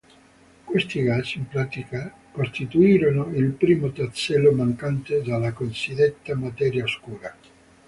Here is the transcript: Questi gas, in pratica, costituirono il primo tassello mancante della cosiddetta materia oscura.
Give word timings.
Questi 0.63 1.03
gas, 1.03 1.35
in 1.35 1.47
pratica, 1.47 2.11
costituirono 2.31 3.27
il 3.37 3.51
primo 3.51 3.91
tassello 3.91 4.51
mancante 4.51 5.21
della 5.21 5.51
cosiddetta 5.51 6.35
materia 6.35 6.83
oscura. 6.85 7.37